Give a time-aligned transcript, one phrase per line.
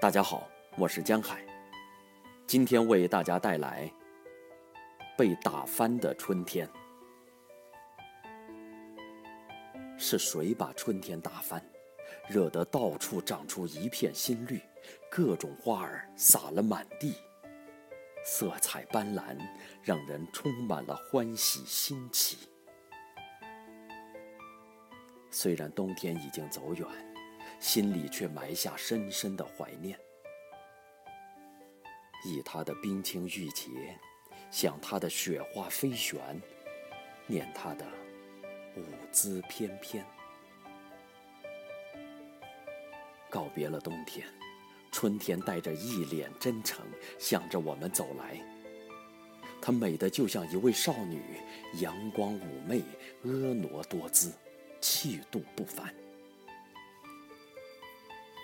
[0.00, 1.44] 大家好，我是江海，
[2.46, 3.92] 今天为大家带来
[5.14, 6.66] 被打翻的春天。
[9.98, 11.62] 是谁把春天打翻，
[12.30, 14.58] 惹得到处长出一片新绿，
[15.10, 17.14] 各种花儿洒了满地，
[18.24, 19.36] 色彩斑斓，
[19.82, 22.48] 让人充满了欢喜新奇。
[25.30, 27.09] 虽然冬天已经走远。
[27.60, 29.96] 心里却埋下深深的怀念，
[32.24, 33.68] 忆他的冰清玉洁，
[34.50, 36.18] 想他的雪花飞旋，
[37.26, 37.86] 念他的
[38.76, 38.82] 舞
[39.12, 40.02] 姿翩翩。
[43.28, 44.26] 告别了冬天，
[44.90, 46.84] 春天带着一脸真诚
[47.18, 48.40] 向着我们走来。
[49.60, 51.22] 她美得就像一位少女，
[51.74, 52.82] 阳光妩媚，
[53.22, 54.32] 婀娜多姿，
[54.80, 55.94] 气度不凡。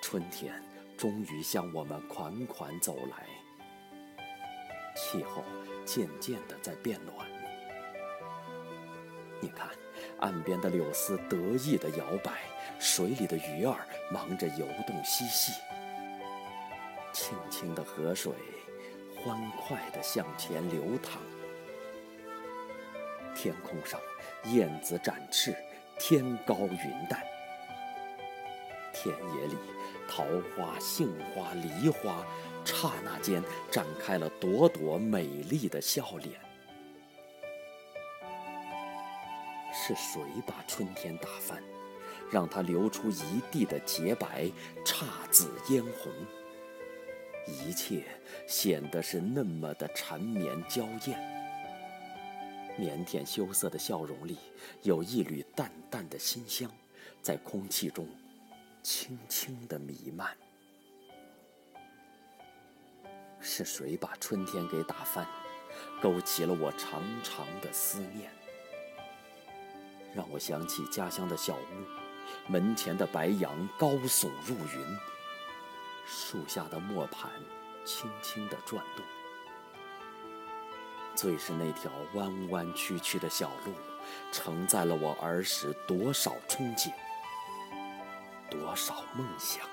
[0.08, 0.54] 春天
[0.96, 3.26] 终于向我们款款走来，
[4.94, 5.42] 气候
[5.84, 7.26] 渐渐地在变暖。
[9.40, 9.68] 你看，
[10.20, 12.34] 岸边的柳丝得意地摇摆，
[12.78, 15.52] 水里的鱼儿忙着游动嬉戏。
[17.12, 18.32] 清清的河水
[19.16, 21.20] 欢快地向前流淌。
[23.34, 24.00] 天空上
[24.44, 25.52] 燕子展翅，
[25.98, 27.20] 天高云淡。
[29.06, 29.56] 田野里。
[30.08, 32.24] 桃花、杏花、梨花，
[32.64, 36.40] 刹那间展开了朵朵美丽的笑脸。
[39.72, 41.62] 是谁把春天打翻，
[42.30, 44.50] 让它流出一地的洁白，
[44.84, 46.12] 姹紫嫣红？
[47.46, 48.04] 一切
[48.46, 51.18] 显得是那么的缠绵娇艳。
[52.78, 54.38] 腼腆羞涩的笑容里，
[54.82, 56.70] 有一缕淡淡的馨香，
[57.20, 58.06] 在空气中。
[58.88, 60.30] 轻轻的弥漫，
[63.41, 65.26] 是谁把春天给打翻，
[66.00, 68.30] 勾起了我长长的思念，
[70.14, 74.96] 让我想起家乡的小屋，门前的白杨高耸入云，
[76.06, 77.28] 树下的磨盘
[77.84, 79.04] 轻轻的转动，
[81.16, 83.72] 最是那条弯弯曲曲的小路，
[84.30, 86.92] 承载了我儿时多少憧憬。
[88.50, 89.66] 多少梦想？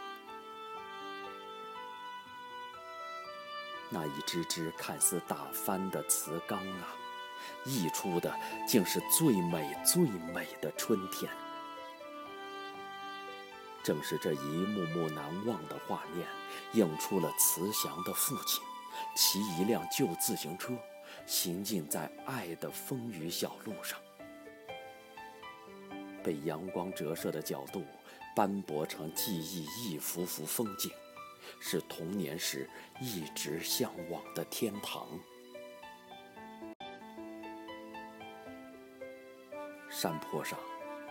[3.90, 6.96] 那一只只看似打翻的瓷缸啊，
[7.64, 8.36] 溢出的
[8.68, 11.32] 竟是最美最美的春天。
[13.84, 16.26] 正是这一幕幕难忘的画面，
[16.72, 18.64] 映出了慈祥的父亲
[19.16, 20.74] 骑一辆旧自行车，
[21.28, 24.00] 行进在爱的风雨小路上，
[26.24, 27.86] 被阳光折射的角度。
[28.36, 30.92] 斑驳成记忆一幅幅风景，
[31.60, 32.68] 是童年时
[33.00, 35.08] 一直向往的天堂。
[39.90, 40.58] 山坡上，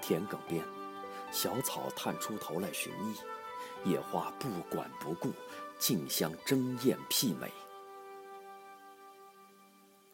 [0.01, 0.65] 田埂边，
[1.31, 3.15] 小草探出头来寻觅，
[3.93, 5.33] 野花不管不顾，
[5.79, 7.49] 竞相争艳媲美。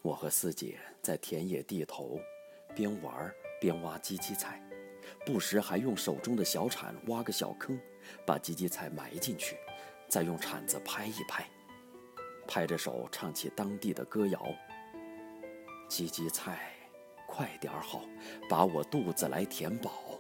[0.03, 2.21] 我和四姐在田野地头，
[2.75, 4.63] 边玩边挖荠荠菜。
[5.29, 7.79] 不时还用手中的小铲挖个小坑，
[8.25, 9.59] 把荠荠菜埋进去，
[10.09, 11.47] 再用铲子拍一拍，
[12.47, 14.43] 拍着手唱起当地的歌谣
[15.87, 16.73] ：“荠荠菜，
[17.27, 18.07] 快点好，
[18.49, 20.19] 把我肚子来填饱；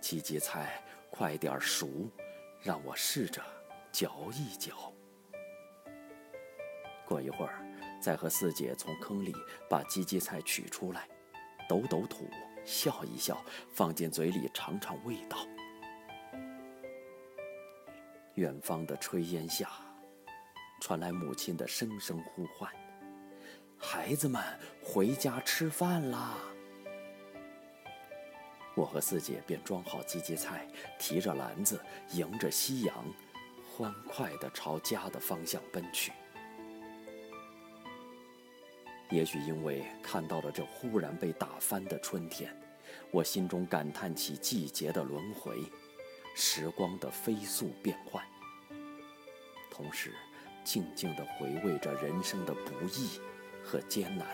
[0.00, 2.10] 荠荠菜，快点熟，
[2.60, 3.40] 让我试着
[3.92, 4.92] 嚼一嚼。”
[7.06, 7.64] 过一会儿，
[8.02, 9.32] 再和四姐从坑里
[9.70, 11.06] 把荠荠菜取出来，
[11.68, 12.28] 抖抖土。
[12.66, 13.40] 笑一笑，
[13.70, 15.38] 放进嘴里尝尝味道。
[18.34, 19.70] 远方的炊烟下，
[20.80, 22.70] 传来母亲的声声呼唤
[23.78, 24.42] ：“孩子们，
[24.82, 26.34] 回家吃饭啦！”
[28.76, 30.68] 我和四姐便装好荠荠菜，
[30.98, 31.80] 提着篮子，
[32.12, 32.94] 迎着夕阳，
[33.74, 36.12] 欢快地朝家的方向奔去。
[39.08, 42.54] 也许因为看到了这忽然被打翻的春天，
[43.10, 45.62] 我心中感叹起季节的轮回，
[46.34, 48.22] 时光的飞速变换，
[49.70, 50.12] 同时
[50.64, 53.20] 静静地回味着人生的不易
[53.64, 54.26] 和艰难。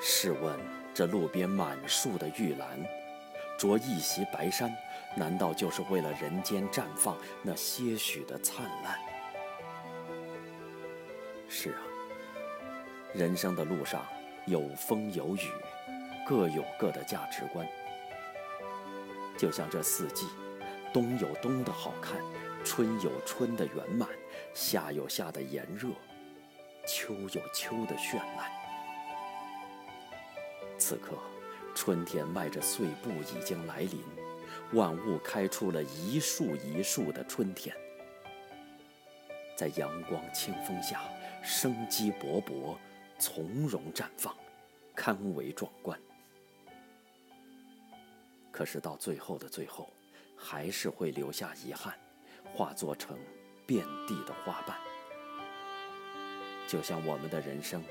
[0.00, 0.58] 试问，
[0.92, 2.78] 这路边满树的玉兰，
[3.58, 4.74] 着一袭白衫，
[5.16, 8.98] 难道就是为了人间绽放那些许的灿烂？
[11.48, 11.80] 是啊，
[13.14, 14.04] 人生的路上
[14.46, 15.50] 有风有雨，
[16.26, 17.66] 各有各的价值观。
[19.38, 20.26] 就像这四季，
[20.92, 22.18] 冬有冬的好看，
[22.64, 24.08] 春有春的圆满，
[24.52, 25.88] 夏有夏的炎热，
[26.86, 28.50] 秋有秋的绚烂。
[30.78, 31.16] 此刻，
[31.74, 34.04] 春天迈着碎步已经来临，
[34.72, 37.74] 万物开出了一树一树的春天，
[39.56, 41.00] 在阳光清风下，
[41.42, 42.76] 生机勃勃，
[43.18, 44.34] 从容绽放，
[44.94, 45.98] 堪为壮观。
[48.50, 49.90] 可是到最后的最后，
[50.36, 51.98] 还是会留下遗憾，
[52.44, 53.18] 化作成
[53.66, 54.76] 遍地的花瓣。
[56.68, 57.82] 就像我们的人生，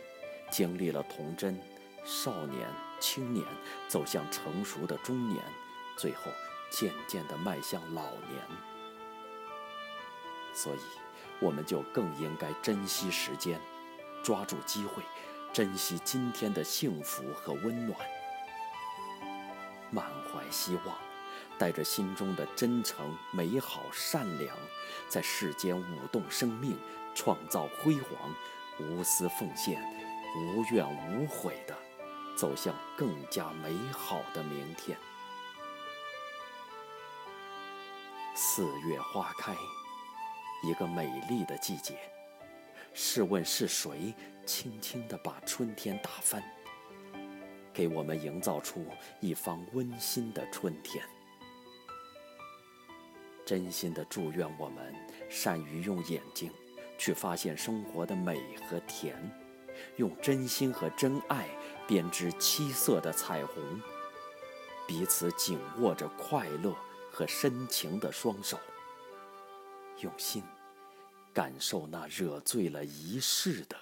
[0.49, 1.59] 经历了童真、
[2.05, 2.67] 少年、
[2.99, 3.45] 青年，
[3.87, 5.43] 走向成熟的中年，
[5.97, 6.31] 最后
[6.71, 8.41] 渐渐地迈向老年。
[10.53, 10.79] 所以，
[11.39, 13.59] 我们就更应该珍惜时间，
[14.23, 15.03] 抓住机会，
[15.51, 17.99] 珍惜今天的幸福和温暖。
[19.91, 20.97] 满怀希望，
[21.59, 24.55] 带着心中的真诚、美好、善良，
[25.09, 26.79] 在世间舞动生命，
[27.13, 28.33] 创造辉煌，
[28.79, 29.83] 无私奉献，
[30.37, 31.75] 无怨无悔的
[32.35, 34.97] 走向更加美好的明天。
[38.33, 39.53] 四月花开，
[40.63, 41.99] 一个美丽的季节。
[42.93, 44.13] 试问是谁，
[44.45, 46.43] 轻轻地把春天打翻？
[47.73, 48.85] 给我们营造出
[49.19, 51.03] 一方温馨的春天。
[53.43, 54.93] 真心的祝愿我们
[55.27, 56.51] 善于用眼睛
[56.97, 59.17] 去发现生活的美和甜，
[59.97, 61.49] 用真心和真爱
[61.87, 63.81] 编织七色的彩虹，
[64.87, 66.75] 彼此紧握着快乐
[67.11, 68.57] 和深情的双手，
[69.99, 70.43] 用心
[71.33, 73.75] 感受那惹醉了一世的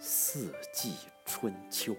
[0.00, 0.94] 四季
[1.24, 1.96] 春秋。